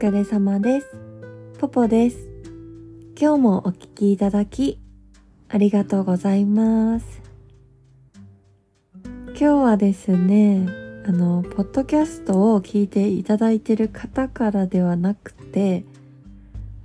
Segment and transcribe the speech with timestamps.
[0.00, 0.86] 疲れ様です。
[1.58, 2.16] ポポです。
[3.20, 4.80] 今日もお聞きいただき、
[5.50, 7.20] ありがとうございます。
[9.04, 10.66] 今日はですね、
[11.06, 15.84] あの、ポッドキャストを聞いていただいている方からではなくて、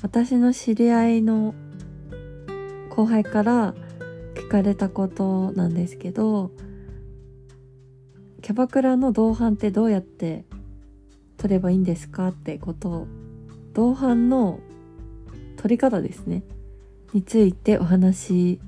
[0.01, 1.55] 私の知り合いの
[2.89, 3.75] 後輩から
[4.33, 6.51] 聞かれたことなんですけど、
[8.41, 10.43] キャバクラの同伴ってどうやって
[11.45, 13.07] 取ればいいんですかってことを
[13.75, 14.59] 同伴の
[15.57, 16.41] 取り方ですね。
[17.13, 18.59] についてお話し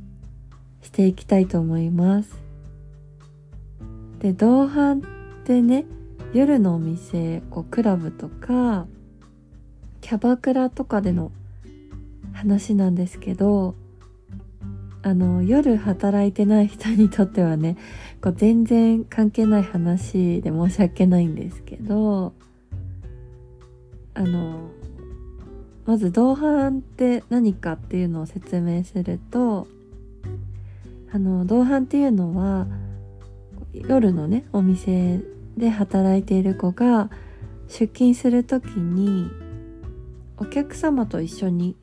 [0.84, 2.38] していきたいと思います。
[4.20, 5.02] で同伴っ
[5.44, 5.86] てね
[6.34, 8.86] 夜のお店こうクラブとか
[10.02, 11.32] キャバクラとかでの
[12.32, 13.74] 話なんですけど
[15.02, 17.76] あの夜働いてない人にとってはね
[18.22, 22.34] こう全然関係ない話で申し訳ないんですけど
[24.18, 24.72] あの
[25.86, 29.68] まず同伴って何かっていうのを説明すると
[31.14, 32.66] あの同伴っていうのは
[33.74, 35.20] 夜のねお店
[35.56, 37.12] で働いている子が
[37.68, 39.30] 出勤する時に
[40.38, 41.76] お客様と一緒に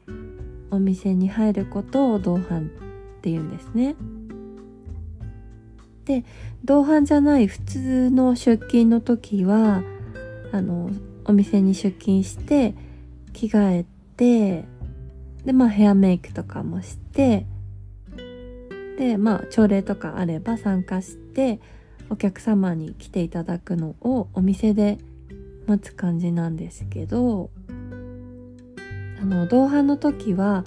[0.71, 3.95] お店に入ることを同伴って言うんですね。
[6.05, 6.25] で
[6.65, 9.83] 同伴じゃない普通の出勤の時は
[10.53, 10.91] あの
[11.25, 12.75] お店に出勤して
[13.33, 13.87] 着替え
[14.17, 14.65] て
[15.45, 17.47] でまあヘアメイクとかもして
[18.99, 21.61] でまあ朝礼とかあれば参加して
[22.11, 24.99] お客様に来ていただくのをお店で
[25.67, 27.51] 待つ感じなんですけど
[29.21, 30.65] あの同伴の時は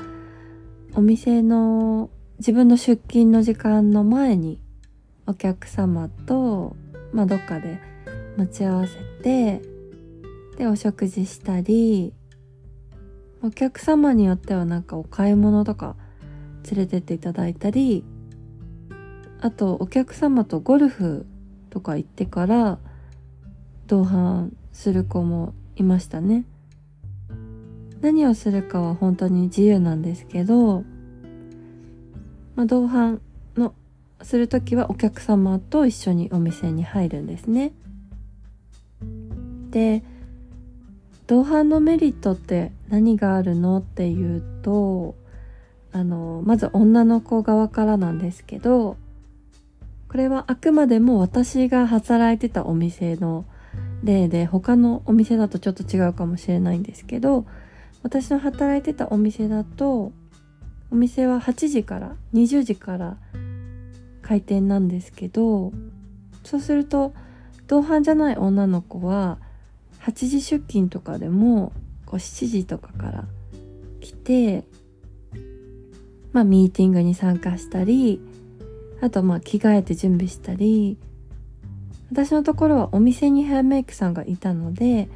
[0.95, 4.59] お店の自分の出勤の時間の前に
[5.25, 6.75] お客様と、
[7.11, 7.79] まあ、どっかで
[8.37, 9.61] 待ち合わせて
[10.57, 12.13] でお食事したり
[13.43, 15.95] お客様によってはなんかお買い物とか
[16.71, 18.03] 連れてっていただいたり
[19.39, 21.27] あとお客様とゴルフ
[21.69, 22.79] とか行ってから
[23.85, 26.45] 同伴する子もいましたね。
[28.01, 30.83] 何をするかは本当に自由なんですけど、
[32.55, 33.21] まあ、同伴
[33.55, 33.73] の
[34.21, 37.73] する時はお客様と一緒にお店に入るんですね。
[39.71, 40.03] で
[41.27, 43.79] 同伴のメリットって何があるの？
[43.79, 45.15] っていうと
[45.91, 48.97] あのまず女の子側からなんですけど
[50.09, 53.45] これはあくまでも私が働いてたお店の
[54.03, 57.45] 例で他のお店だとちょっと違うかもしれないんですけど
[58.03, 60.11] 私の働いてたお店だと
[60.91, 63.17] お店は8時から20時から
[64.21, 65.73] 開店なんですけど
[66.43, 67.13] そうすると
[67.67, 69.39] 同伴じゃない女の子は
[70.07, 71.73] 8時出勤とかでも
[72.05, 73.25] こう7時とかから
[73.99, 74.63] 来て
[76.31, 78.21] まあミーティングに参加したり
[79.01, 80.97] あとまあ着替えて準備したり
[82.09, 85.09] 私のところはお店にヘアメイクさんがいたので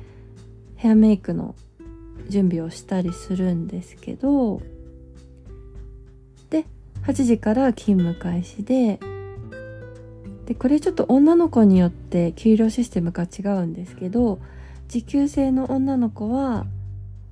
[0.75, 1.55] ヘアメイクの
[2.27, 4.61] 準備をしたりするんですけど
[6.49, 6.65] で
[7.03, 8.99] 8時から勤務開始で
[10.45, 14.39] でこれちょっと女の子によって給料システムが違うんですけど
[14.91, 16.65] 時給制の女の子は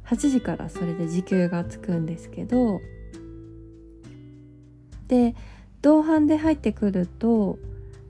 [0.06, 2.80] 8時からそれで時給がつくんですけど
[5.10, 5.36] で
[5.82, 7.60] 同伴で入ってくると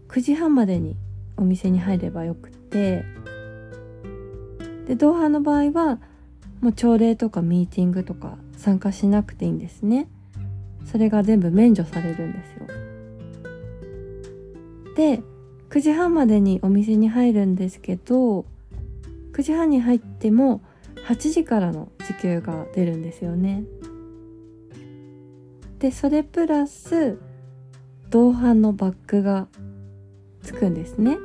[0.10, 0.96] 9時半までに
[1.36, 3.04] お店に入ればよくて
[4.86, 6.00] で同伴の場合は
[6.62, 10.08] もう朝礼とかミーティングとか参加しなくていいんですね。
[10.86, 12.68] それが全部免除されるんですよ。
[14.96, 15.24] で
[15.72, 18.46] 9時半までにお店に入るんですけど
[19.40, 20.62] 9時半に入っても
[21.08, 23.64] 8時からの時給が出るんですよね。
[25.80, 27.18] でそれプラス
[28.10, 29.48] 同伴のバックが
[30.44, 31.18] つくんですね。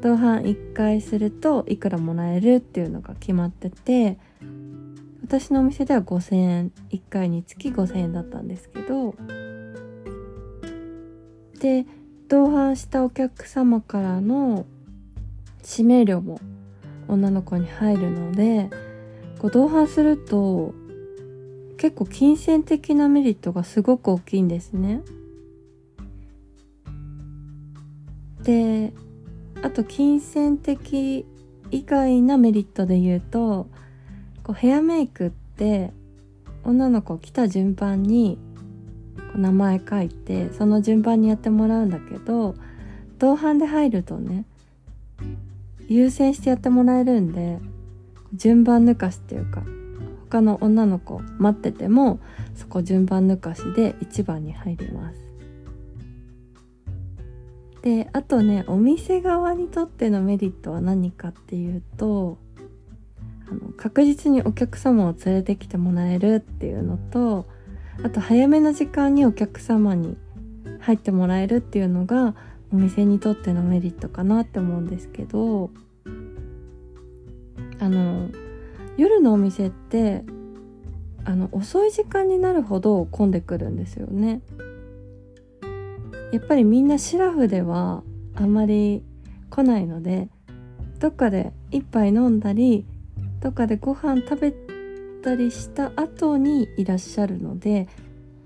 [0.00, 4.18] 同伴1回するといくらもらえるっていうのが決まってて
[5.24, 9.14] 私のお店では5000円1回につき5000円だったんですけど
[11.60, 11.86] で
[12.28, 14.66] 同伴したお客様からの
[15.64, 16.40] 指名料も
[17.12, 18.70] 女の子に入るので
[19.38, 20.74] こう同伴すると
[21.76, 25.02] 結構金銭的なメリットがすごく大きいんですね。
[28.42, 28.92] で
[29.62, 31.24] あと金銭的
[31.70, 33.68] 以外なメリットで言うと
[34.42, 35.92] こうヘアメイクって
[36.64, 38.38] 女の子来た順番に
[39.16, 42.54] こう名前書いてその順番にやってもらうんだけど
[43.18, 44.44] 同伴で入るとね
[45.92, 47.58] 優先してやってもらえるんで
[48.34, 49.62] 順番抜かしっていうか
[50.30, 52.20] 他の女の子待ってても
[52.54, 55.22] そこ順番抜かしで1番に入ります。
[57.82, 62.38] であとねお店側にとってのメリットは何かっていうと
[63.50, 67.46] あの確実にお客様を連れてきてもらえるっていうのと
[68.04, 70.16] あと早めの時間にお客様に
[70.80, 72.34] 入ってもらえるっていうのが
[72.72, 75.70] お店にとってのメリットかなって思うんですけど
[77.78, 78.30] あの
[78.96, 80.24] 夜のお店って
[81.24, 84.40] あの遅い時間になるほど混んでくるんですよね。
[86.32, 88.02] やっぱりみんなシラフでは
[88.34, 89.04] あんまり
[89.50, 90.28] 来ないので
[90.98, 92.86] どっかで一杯飲んだり
[93.40, 94.54] どっかでご飯食べ
[95.22, 97.86] たりした後にいらっしゃるので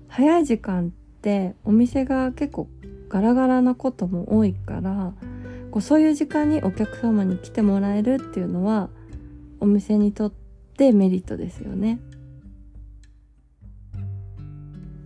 [0.09, 2.67] 早い時間ってお店が結構
[3.09, 5.13] ガラガラなことも多いから
[5.71, 8.89] こうそういう時間にお客様に来てもらえるっていうのは
[9.59, 10.33] お店にとっ
[10.77, 11.99] てメリットですよね。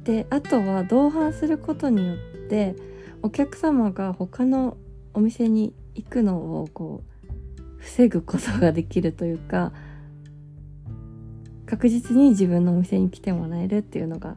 [0.03, 2.18] であとは同伴することによっ
[2.50, 2.75] て
[3.21, 4.77] お客様が他の
[5.13, 9.71] お店に行くのをこう防ぐことができるというか
[11.65, 14.36] 確実に自分のお店に来てもらえるっていうのが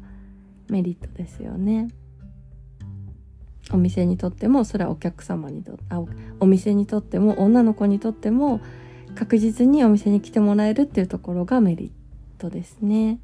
[0.69, 1.89] メリットですよね。
[3.73, 6.03] お店にとってもそれはお客様にとあ
[6.41, 8.61] お店にとっても女の子にとっても
[9.15, 13.21] 確実にお店に来てもらえるっていうところがメリットですね。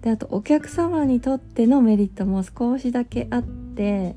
[0.00, 4.14] であとお客様にとってのメリットも少しだけあって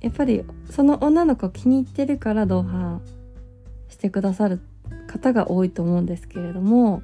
[0.00, 3.02] やっぱりその女の子気に入ってるから同伴
[3.88, 4.60] してくださる
[5.06, 7.02] 方が多いと思うんですけれども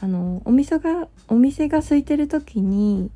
[0.00, 3.10] あのお店がお店が空いてる時に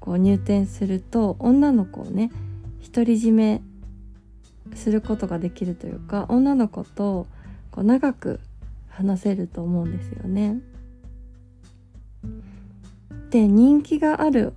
[0.00, 2.30] こう入店すると女の子をね
[2.92, 3.62] 独り占め
[4.74, 7.26] することができるというか女の子と
[7.70, 8.40] こう長く
[8.88, 10.60] 話せると思うんですよね。
[13.30, 14.54] で人気がある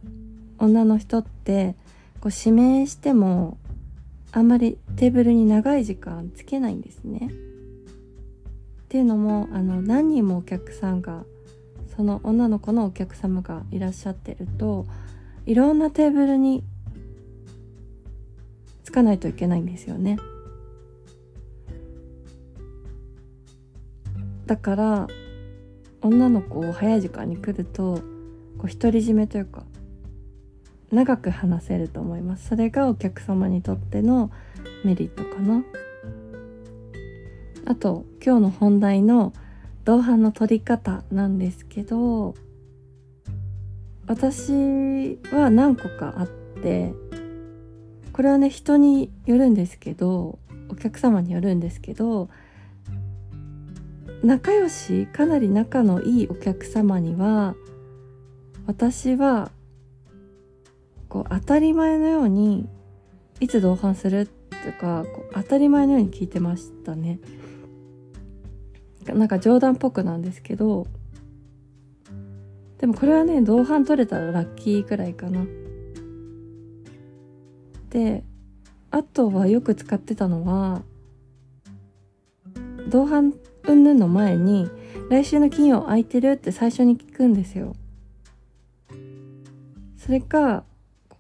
[0.58, 1.76] 女の人って
[2.22, 3.58] こう指名しても
[4.32, 7.30] あんまりテーブルに長い時間つけないんですね。
[7.30, 11.24] っていうのもあの何人もお客さんが
[11.96, 14.86] その女の子のお客様がいらっしゃってると
[15.52, 16.64] いろんなテーブルに
[18.86, 20.18] つかないといけないんですよね。
[24.46, 25.08] だから
[26.02, 28.00] 女の子を早い時間に来ると
[28.60, 29.66] こう独り占めというか
[30.90, 34.32] 長く話せると思いますそれがお客様にとっての
[34.86, 35.64] メリットかな
[37.66, 39.34] あと今日の本題の
[39.84, 42.36] 同伴の取り方なんですけど
[44.12, 46.94] 私は何個かあって
[48.12, 50.38] これはね人によるんですけど
[50.68, 52.30] お客様によるんですけど
[54.22, 57.56] 仲良しかなり仲のいいお客様には
[58.68, 59.50] 私は
[61.08, 62.68] こう当たり前のように
[63.40, 67.22] いつ同伴するとかこう当たり前のように聞いてましたね。
[69.06, 70.86] なんか冗談っぽくなんですけど
[72.82, 75.46] でもこれはね同伴取れたらラッキーくらいかな。
[77.92, 78.24] で
[78.90, 80.82] あとはよく使ってたのは
[82.90, 83.34] 同伴
[83.68, 84.70] 云々の前に
[85.10, 87.76] 来週の金曜空いてるって最初に聞くんですよ。
[89.98, 90.64] それか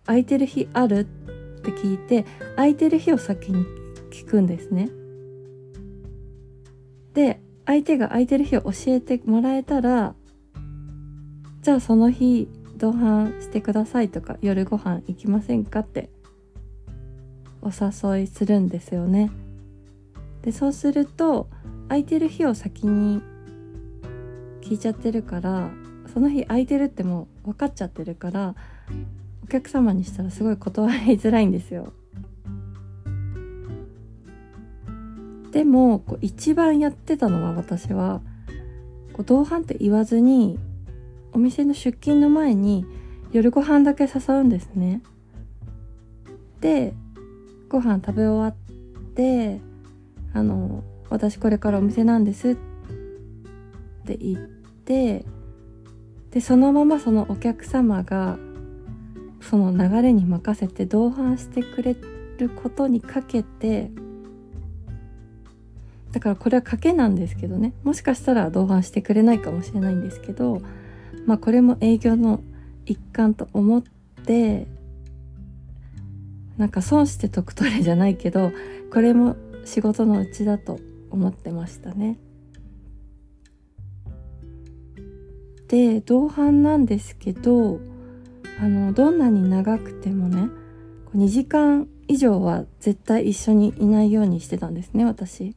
[0.08, 1.03] 空いてる日あるっ
[1.62, 2.25] て聞いて
[2.56, 3.63] 空いてる日を先に
[4.10, 4.89] 聞くんですね。
[7.13, 10.15] で相手が空いてる日を教えてもらえたら
[11.62, 15.82] じゃあその日同伴してくださいとか夜ご飯行きませんか？
[15.82, 16.10] って
[17.62, 19.30] お誘いするんですよね。
[20.41, 21.48] でそうすると
[21.88, 23.22] 空いてる日を先に
[24.62, 25.70] 聞いちゃってるから
[26.12, 28.56] その日空いてるってもう分かっちゃってるから
[29.44, 31.94] お客様にしたらすごい断りづらいんですよ。
[35.51, 38.22] でもこう一番やってたのは私は
[39.13, 40.58] こう同伴って言わずに
[41.33, 42.85] お店の出勤の前に
[43.31, 45.01] 夜ご飯だけ誘うんですね。
[46.59, 46.93] で
[47.69, 49.61] ご飯食べ終わって
[50.33, 52.55] あの私これからお店なんですっ
[54.05, 54.38] て言っ
[54.85, 55.25] て
[56.31, 58.38] でそのままそのお客様が
[59.41, 61.95] その流れに任せて同伴してくれ
[62.38, 63.91] ることにかけて
[66.11, 67.73] だからこれは賭けなんですけどね。
[67.83, 70.61] もしかしたら同伴してくれないかもしれないんですけど
[71.25, 72.42] まあこれも営業の
[72.86, 73.84] 一環と思っ
[74.25, 74.68] て
[76.58, 78.51] なんか損して得取れじゃないけど
[78.92, 79.36] これも
[79.66, 82.18] 仕事のうちだと思ってましたね。
[85.68, 87.80] で同伴なんですけど
[88.60, 90.50] あのどんなに長くてもね
[91.16, 95.56] 2時間以上は絶対一緒にいないようにしてたんですね私。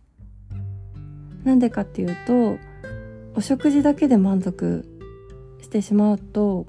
[1.43, 2.59] なんでかっていうと
[3.37, 4.89] お食事だけで満足
[5.65, 6.67] してしまうと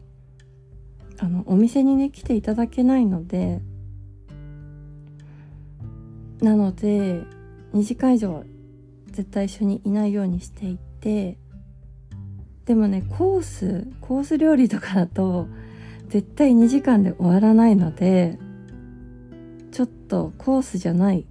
[1.20, 3.62] あのお店にね来ていただけないので
[6.42, 7.22] なので
[7.74, 8.44] 2時間以上
[9.12, 11.38] 絶対一緒にいないようにしていて
[12.66, 15.48] でもねコースコース料理とかだと
[16.08, 18.40] 絶対2時間で終わらないので
[19.72, 21.26] ちょっとコースじゃない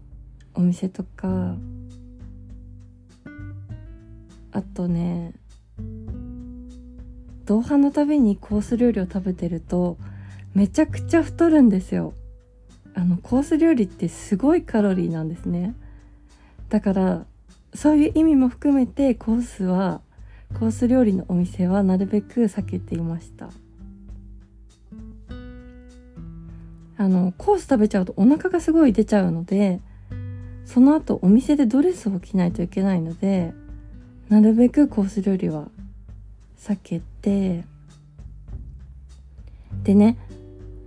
[0.55, 1.57] お店とか
[4.53, 5.35] あとね
[7.47, 9.99] 同伴のたびにコース料理を食べてると
[10.55, 12.15] めちゃくちゃ太るんですよ。
[12.95, 15.75] あのコース料理ってすごいカロリーなんですね。
[16.69, 17.27] だから
[17.75, 20.01] そういう意味も含めてコースは
[20.59, 23.51] コース料理のお店はなるべく避けていました。
[26.97, 29.81] あのコース食べちゃうとお腹がすごい出ちゃうので
[30.65, 33.53] その後お店でドレスを着ないといけないので
[34.29, 35.69] なるべくコース料理は
[36.65, 37.65] 避けて
[39.83, 40.17] でね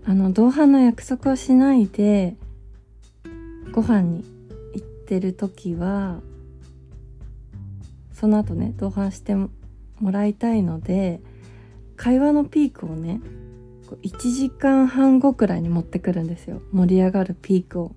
[0.06, 2.36] あの同伴の約束をしないで
[3.72, 4.26] ご飯に
[4.74, 6.20] 行ってる時は
[8.12, 9.50] その後ね同伴しても
[10.10, 11.22] らいたいので
[11.96, 13.22] 会話のピークをね
[14.02, 16.62] 1時間半後くらいに持ってくるんですよ。
[16.74, 17.96] 盛り上がるピークを。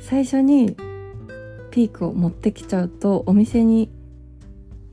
[0.00, 0.76] 最初に
[1.70, 3.90] ピークを持ってきちゃうとお店に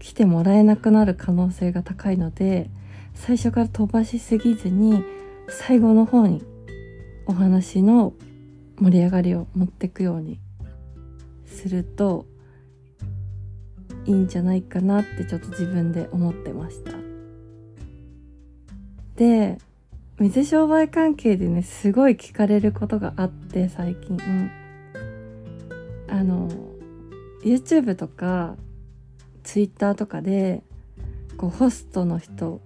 [0.05, 2.69] 来てもらえなくなる可能性が高いので
[3.15, 5.03] 最初から飛ばしすぎずに
[5.49, 6.43] 最後の方に
[7.25, 8.13] お話の
[8.79, 10.39] 盛り上がりを持ってくように
[11.47, 12.27] すると
[14.05, 16.91] いいんじゃないかなってちょっと自分で思ってました。
[19.15, 19.57] で
[20.19, 24.19] 水商売関係でねすごい聞かれることがあって最近、
[26.07, 26.47] あの
[27.43, 28.55] YouTube とか
[29.45, 30.63] ツイッターとかで
[31.37, 32.59] こうホストの人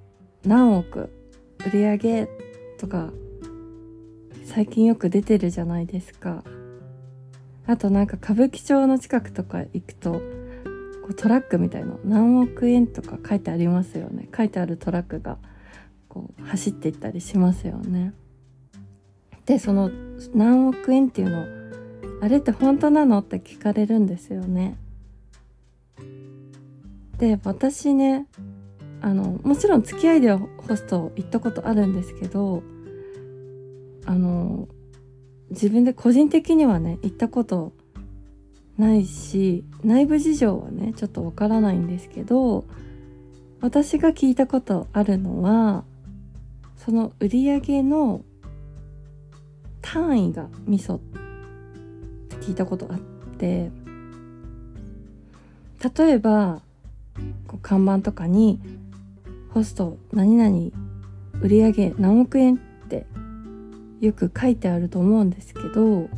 [0.44, 1.12] 何億
[1.68, 2.30] 売り上げ
[2.80, 3.12] とか
[4.46, 6.44] 最近よく出てるじゃないですか。
[7.68, 10.20] あとなんか歌舞伎町の近くとか行くとこ
[11.10, 14.28] うトラックみたいの何億円とか書いてありますよね。
[14.36, 15.38] 書いてあるトラックが
[16.08, 18.14] こう走っていったりしますよね。
[19.46, 19.92] でその
[20.34, 21.46] 何億円っていうの
[22.22, 24.78] あれって本当なのって聞かれるんですよね。
[27.20, 28.26] で私ね
[29.02, 32.64] あのもちろん付き合いではホスト行ったことあるんですけど
[34.06, 34.68] あの
[35.52, 37.74] 自分で個人的にはね行ったこと
[38.78, 42.66] ないし内部事情はねちょっとわからないんですけど
[43.62, 45.84] 私が聞いたことあるのは
[46.78, 48.22] その売り上げの
[49.82, 53.00] 単位が味噌って聞いたことあっ
[53.38, 53.72] て
[55.98, 56.62] 例えば
[57.48, 58.60] こう看板とかに
[59.54, 60.72] ホスト何々
[61.42, 63.06] 売上何億円って
[64.02, 66.10] よく書いてあると思うんですけど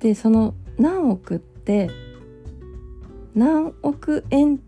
[0.00, 1.90] でその何億って
[3.34, 4.58] 何億円っ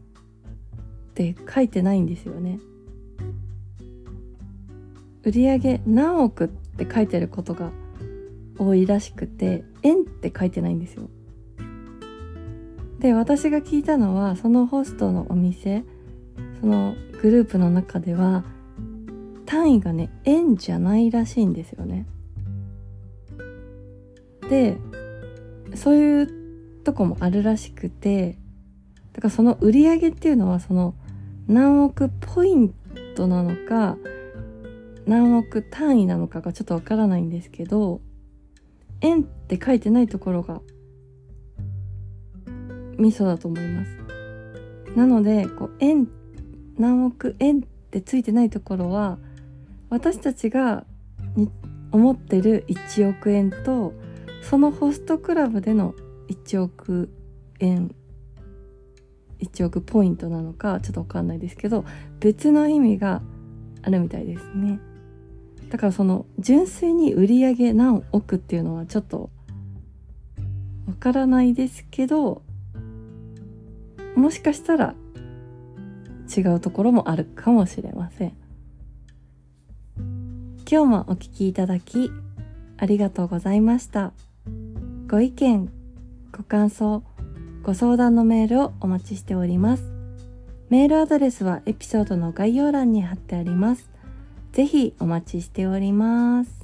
[1.15, 2.59] て書いてないんですよね。
[5.25, 7.71] 売上何億って書いてることが
[8.59, 11.09] 多いらしくて円って書いてないんですよ。
[13.03, 15.83] で私が聞いたのはそのホストのお店
[16.61, 18.45] そのグループの中では
[19.45, 22.07] 単位がね円じゃないらしいんですよね。
[24.49, 24.79] で
[25.75, 28.39] そういうとこもあるらしくて
[29.15, 30.95] だからその売り上げっていうのはその
[31.49, 32.73] 何億ポイン
[33.17, 33.97] トなのか
[35.07, 38.01] 何億単位なのかがちょっとわからないんですけど
[39.01, 40.61] 円って書いてないところが
[42.99, 43.91] 味噌だと思います。
[44.97, 46.09] なのでこう円
[46.79, 49.19] 何億円ってついてないところは
[49.91, 50.85] 私たちが
[51.37, 51.51] に
[51.91, 53.93] 思ってる1億円と
[54.43, 55.95] そのホストクラブでの
[56.29, 57.11] 1億
[57.61, 57.95] 円
[59.41, 61.85] 1億ポイントなのかちょっとわかんないですけど
[62.21, 63.23] 別の意味が
[63.83, 64.81] あるみたいですね。
[65.69, 69.31] だからその純粋に売り上げ何億っていうのはちょっと
[70.87, 72.43] わからないですけど
[74.17, 74.95] もしかしたら
[76.35, 78.33] 違うところもあるかもしれません
[80.71, 82.11] 今日もお聴きいただき
[82.79, 84.13] ありがとうございました
[85.09, 85.71] ご意見
[86.31, 87.03] ご感想
[87.63, 89.93] ご相談のメールをお待ちしております
[90.73, 93.91] メールアドレスはエピソードの概要欄に貼ってあります。
[94.53, 96.62] ぜひお待ちしております。